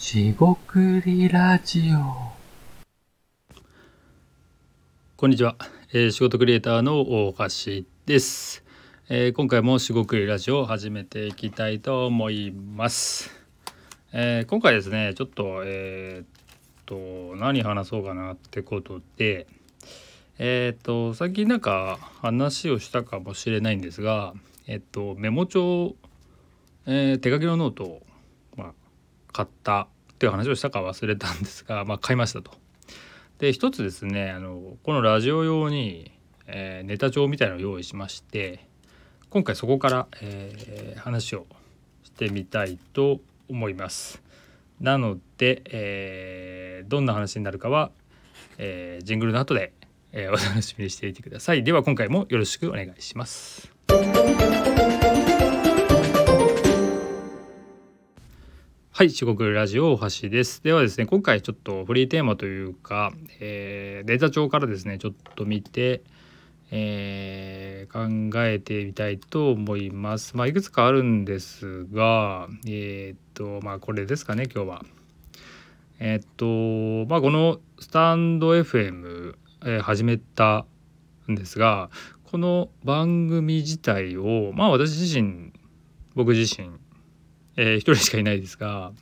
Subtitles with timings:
[0.00, 2.32] しごくりラジオ。
[5.18, 5.56] こんにちは、
[5.92, 8.64] えー仕事クリエイターの大橋です、
[9.10, 13.30] えー今回もしごくりラジオを始めていきたいと思います、
[14.14, 16.26] えー今回ですねちょっとえーっ
[16.86, 19.46] と何話そうかなってことで
[20.38, 24.32] えーっと最近なんか話をしたかもしれないんですが
[24.66, 25.94] えっとメモ帳、
[26.86, 28.02] えー手書きのノートを、
[29.32, 32.52] 買ったっていう話をしたか忘れたんですが、まあ、買いましたと。
[33.38, 36.12] で一つですねあのこのラジオ用に、
[36.46, 38.66] えーネタ帳みたいなのを用意しまして
[39.30, 41.46] 今回そこから、えー話を
[42.02, 44.22] してみたいと思います。
[44.80, 47.90] なので、えーどんな話になるかは、
[48.58, 49.72] えージングルの後で、
[50.12, 51.64] えーお楽しみにしていてください。
[51.64, 53.79] では今回もよろしくお願いします。
[59.00, 60.62] はい、四国ラジオ大橋です。
[60.62, 66.02] ではですね、今回ちょっとフリーテーマというか、えーデータ帳からですね、ちょっと見て、
[66.70, 70.36] えー考えてみたいと思います。
[70.36, 74.84] まあ、いくつかあるんですが、えーっと、まあ、これですかね、今日は。
[75.98, 80.66] えーっと、まあ、このスタンド FM、え始めた
[81.26, 81.88] んですが、
[82.24, 85.54] この番組自体を、まあ、私自身、
[86.14, 86.68] 僕自身、
[87.62, 88.92] えー人しかいないですが、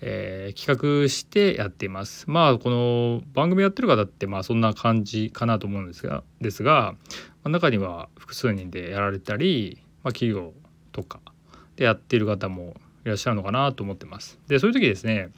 [0.00, 2.24] えー企画してやっています。
[2.26, 6.96] まあこの番組やってる方ってまあそんな感じかなと思うんですがですが、ま
[7.44, 10.54] あ中には複数人でやられたり、まあ、企業
[10.92, 11.20] とか
[11.76, 14.38] でやっている方もいらっしゃるのかなと思ってます。
[14.48, 15.28] でそういう時ですね、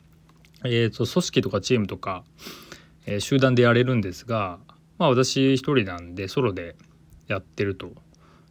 [0.63, 2.23] えー、と組織とかチームとか、
[3.07, 4.61] えー集団でやれるんですが、
[4.99, 6.77] まあ、私一人なんでソロで
[7.27, 7.91] やってると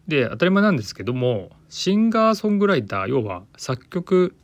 [0.08, 4.36] で当たり前なんですけどもシンガーソングライター要は作曲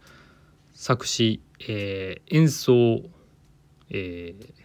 [0.73, 3.01] 作詞、えー演奏、
[3.89, 4.59] えー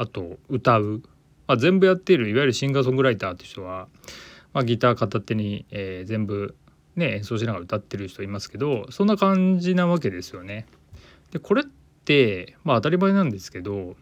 [0.00, 1.02] あと歌う、
[1.48, 3.88] まあ、全部やっているいわゆるシンガーソングライターって人は、
[4.52, 6.56] まあ、ギター片手に、えー全部、
[6.94, 10.66] ね、演奏しながら歌ってる人いますけどそんな感じなわけですよね。
[11.32, 11.64] でこれっ
[12.04, 13.96] て、まあ、当たり前なんですけど、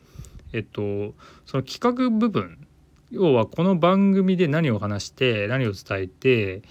[0.52, 1.14] えっと、
[1.46, 2.66] その企画部分
[3.12, 6.62] 要はこの番組で何を話して何を伝えて、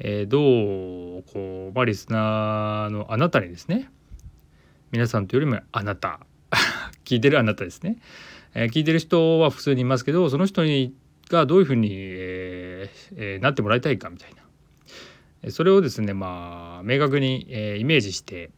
[0.00, 3.88] えーどうこう、まあ、リスナーのあなたにですね
[4.90, 6.20] 皆さんというよりもあなた。
[7.04, 7.98] 聞いてるあなたですね、
[8.54, 10.92] えー聞いてる人は普通にいますけどその人に
[11.30, 14.30] がどういうふうに、えーえーなってもらいたいかみたい
[15.44, 15.50] な。
[15.52, 18.50] それをですねまあ明確に、えーイメージして、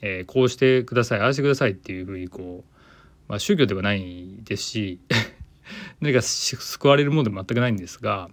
[0.00, 2.72] えーこうしてくださいああしてくださいっていうふうにこう、
[3.28, 4.98] まあ、宗教ではないですし
[6.00, 8.30] 何か救われるものでも全くないんですが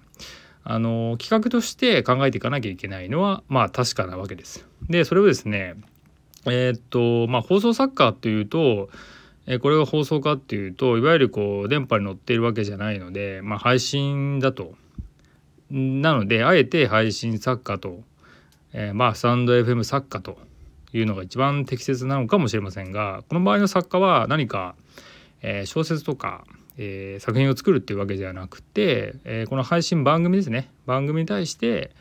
[0.63, 4.65] あの企画として考えていかなきゃいけないのはまあ確かなわけです。
[4.89, 5.75] でそれをですね
[6.45, 8.89] えーっとまあ放送作家っていうと、
[9.45, 14.75] えこれが放送かっていうといわゆるこう電波に乗っているわけじゃないので、まあ、配信だと。
[15.69, 18.03] なのであえて配信作家と、
[18.73, 20.37] えーまあスタンド FM 作家と
[20.93, 24.75] いうのが一番適切なのかもしれませんがこの場合の作家は何か、
[25.41, 26.45] えー小説とか、
[26.77, 30.69] えー作品を作るっていうわけではなくて、えーこの配信番組ですね。
[30.85, 31.91] 番組に対して、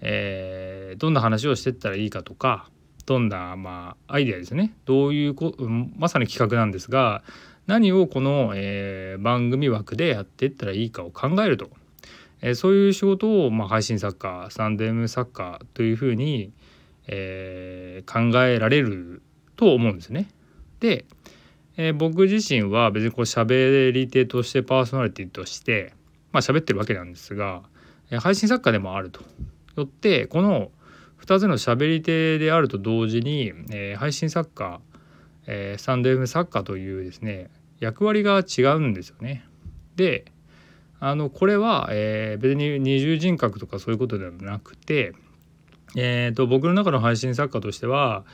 [0.00, 2.68] えーどんな話をしてったらいいかとか
[3.06, 4.72] どんな、まあ、アイデアですね。
[4.84, 5.54] どういうこ
[5.96, 7.22] まさに企画なんですが
[7.66, 11.68] 何をこの、えー番組枠でやっていったらいいかを考えると、
[12.42, 16.52] えーそういう仕事を、まあ、配信作家スタンド M 作家というふうに、
[17.06, 19.22] えー考えられる
[19.56, 20.28] と思うんですね。
[20.80, 21.04] で、
[21.76, 25.92] えー僕自身は別にこう喋り手としてパーソナリティとして
[26.32, 27.62] まあ喋ってるわけなんですが、
[28.10, 29.22] えー配信作家でもあると。
[29.76, 30.70] よってこの
[31.20, 34.80] 2つの喋り手であると同時に、えー配信作家、
[35.46, 39.44] えースタンド FM 作家というですね役割が違うんですよね。
[39.96, 40.26] で
[41.00, 45.12] あのこれは、えー別に二重人格とかそういうことではなくて、
[45.96, 48.24] えー、と僕の中の配信作家としては、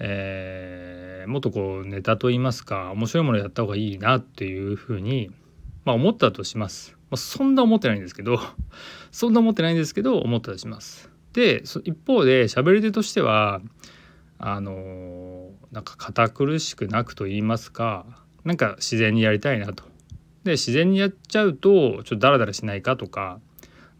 [0.00, 1.00] えー
[1.30, 5.30] もっとこうネタといいますか面白いものやった方がいいなっていうふうに、
[5.84, 6.96] まあ、思ったとします。
[7.10, 8.40] まあ、そんな思ってないんですけど
[9.12, 11.10] そんな思ってないんですけど思ったとします。
[11.32, 13.60] で一方で喋り手としては
[14.38, 18.04] あのーなんか堅苦しくなくと言いますか
[18.42, 19.84] なんか自然にやりたいなと。
[20.42, 23.40] で自然にやっちゃうとちょっとダラダラしないかとか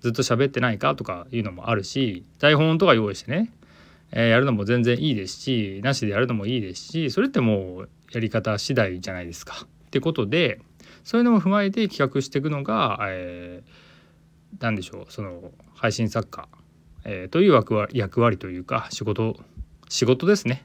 [0.01, 3.53] ずっと喋ってないかとかいうのもあるし台本とか用意してね、
[4.13, 9.67] えーやるのも全然いいですしなしでやるのもいいですしそれってもうやり方次第じゃないですか。
[9.87, 10.61] ってことで
[11.05, 16.49] そういうのも踏まえて企画していくのが、えー、何でしょうその配信作家、
[17.05, 19.37] えーという役割役割というか仕事
[19.89, 20.65] 仕事ですね。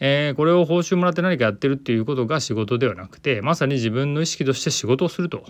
[0.00, 5.44] えー、これを報酬もらって何かやってるっていうことが仕事ではなくてまさに自分の意識として仕事をすると、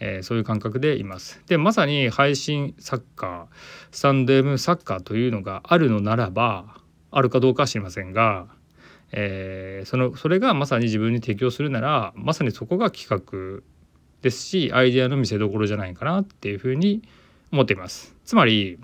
[0.00, 1.40] えー、そういう感覚でいます。
[1.46, 3.46] でまさに配信サッカー
[3.90, 6.76] スタンド M サッカーというのがあるのならば
[7.10, 8.46] あるかどうかは知りませんが、
[9.12, 13.62] えー、そのそれがまさに自分に適応するならまさにそこが企画
[14.22, 17.02] ですしアイデアの見せどころじゃないかなっていうふうに
[17.52, 18.14] 思っています。
[18.24, 18.78] つまり、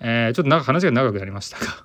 [0.00, 1.84] えー、ちょっと話が長くなりましたが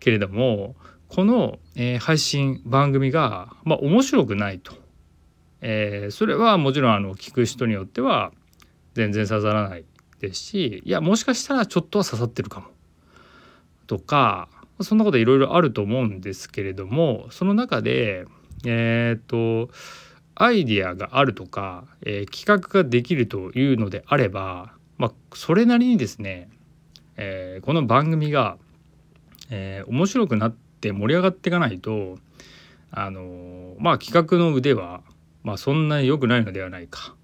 [0.00, 0.74] けれども
[1.14, 4.72] この、えー、配信番組が、まあ、面白くないと、
[5.62, 8.32] えー、それはもちろんあの聞く人によっては
[8.94, 9.84] 全然刺さらない
[10.20, 12.66] ですしいやもしかしたらちょっとは刺さってるかも。
[13.86, 14.48] とか
[14.80, 18.26] そんなこといろいろあると思うんですけれどもその中で
[18.64, 19.70] えっ、と
[20.34, 26.48] アイディアがあるとか、えー、企画ができるというのであれば、まあ、それなりにですね、
[27.16, 28.56] えー、この番組が、
[29.50, 32.18] えー、面白くなって盛り上がっていかないと
[32.90, 35.02] あのまあ企画の腕は、
[35.42, 37.14] まあ、そんなに良くないのではないか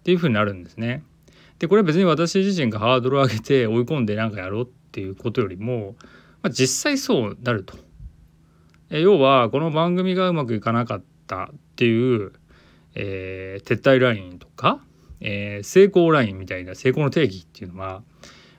[0.00, 1.02] っていうふうになるんですね。
[1.58, 5.94] でこれは別に私自身がハードルを上げて追い込んで何かやろうっていうことよりも、
[6.42, 7.76] まあ、実際そうなると。
[8.90, 12.32] え要はこの番組がうまくいかなかったっていう
[12.94, 14.80] えー、撤退ラインとか、
[15.20, 18.02] えー、成功ラインみたいな成功の定義っていうのは、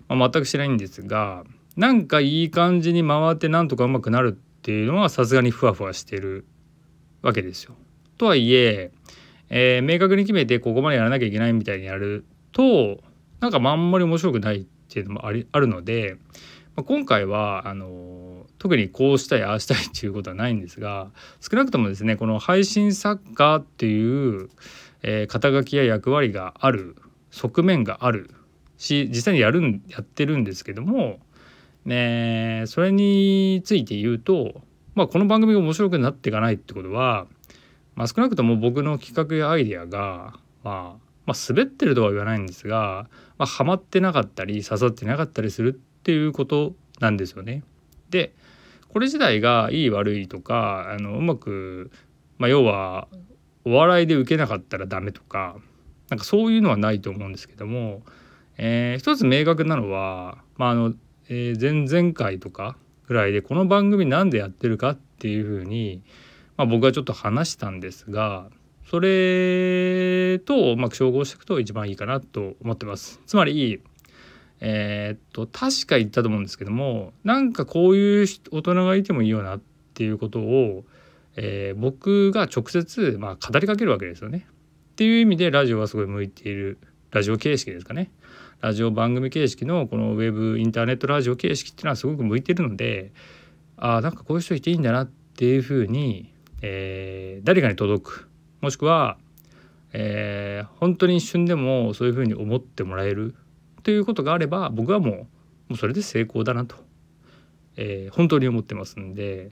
[0.07, 1.43] まあ、全く知らないんですが
[1.75, 6.45] なんかいい感じに回ってなんとかうまくなるっていうのはさすがにふわふわしてる
[7.21, 7.75] わけですよ。
[8.17, 8.91] とはいえ
[9.49, 12.99] えー、明確に決めてここまでやらなきゃいけないみたいにやると
[13.39, 16.17] なんかあんまり面白くないっていうのもありあるので、
[16.75, 21.11] まあ、今回はあの特にこうしたいああしたいっていうことはないんですが
[21.41, 24.49] 少なくともですねこの配信作家っていう、
[25.01, 26.95] えー、肩書きや役割がある
[27.31, 28.31] 側面がある
[28.77, 31.19] し実際にやるんやってるんですけども、
[31.85, 34.61] ね、それについて言うと、
[34.95, 37.27] まあ、この番組が面白くなっていかないってことは、
[37.95, 43.07] まあ、少なくとも僕の企画やアイデアが、まあ、まあ滑ってるとは言わないんですが、
[43.37, 47.63] まあ、ハマってなかったり刺さってなかったりするっていうことなんですよね。
[48.09, 48.33] で
[48.89, 51.91] これ自体がいい悪いとかあのうまく、
[52.37, 53.07] まあ、要は
[53.65, 55.57] お笑いで受けなかったらダメとか
[56.09, 58.03] なんかそういうのはないと思うんですけども、
[58.57, 60.93] えー、一つ明確なのは、まああの
[61.29, 66.03] えー、前々回とかぐらいでこの番組なんでやってるかっていうふうに、
[66.57, 68.49] まあ、僕はちょっと話したんですが
[68.89, 73.19] それとうまく照合していくと一番いいかなと思ってます。
[73.25, 73.81] つまり
[74.65, 79.61] えー、っと確か言ったと思うんですけどもなんかこういう大人がいてもいいよなっ
[79.93, 80.85] ていうことを、
[81.35, 84.47] えー、僕が直接、まあ、語りかけるわけですよね。
[84.91, 86.77] っていう意味でラジオはすごい向いている
[87.11, 88.11] ラジオ形式ですかね。
[88.61, 93.11] ラジオ番組形式のこのウェブインターネットラジオ形式っていうのはすごく向いてるので
[93.75, 96.32] ああなんかこういう人いていいんだなっていうふうに、
[96.63, 98.29] えー、誰かに届く。
[98.61, 99.17] もしくは、
[99.91, 103.35] えー、本当に一瞬でもそういうふうに思ってもらえる。
[103.83, 106.75] ということがあれば僕はもうもうそれで成功だなと、
[107.77, 109.51] えー、本当に思ってますんで、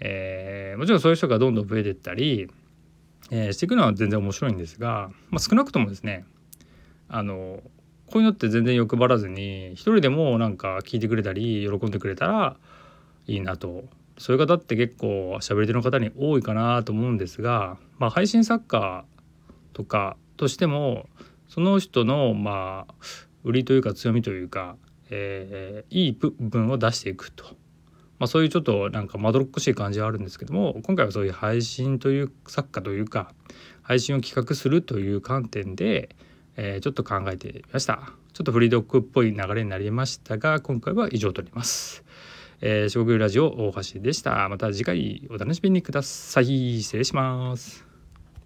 [0.00, 2.48] えー、もちろんそういう人がどんどん増えていったり、
[3.30, 6.24] えー、していくのは全然面白いんですが、まあ、少なくともですね
[7.08, 7.60] あの
[8.06, 12.56] こういうのって全然欲張らずに一人でもなんか聞いてくれたり喜んでくれたら
[13.26, 13.84] いいなと
[14.18, 19.04] そういう方って結構喋り手の方に多いかなと思うんですが、まあ、配信作家
[19.72, 21.08] とかとしても
[21.48, 22.94] その人のまあ
[23.44, 24.76] 売りというか強みというか、
[25.10, 27.44] えー、いい部分を出していくと、
[28.18, 33.32] まあ、そういうちょっとなんかまどろっこしい感じはあるんですけども今回はそういう配信という作家というか
[33.82, 36.14] 配信を企画するという観点で、
[36.56, 42.04] えー、ちょっと考えてみましたちょっとフリードッグっぽい流れになりましたが今回は以上となります。
[42.64, 44.48] えー、四国ラジオ大橋でした。
[44.48, 46.80] また次回お楽しみにください。
[46.80, 47.91] 失礼します。